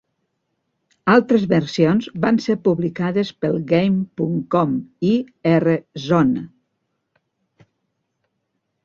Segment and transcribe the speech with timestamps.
[1.15, 4.73] Altres versions van ser publicades pel Game punt com
[5.11, 5.13] i
[5.51, 6.43] R-Zone.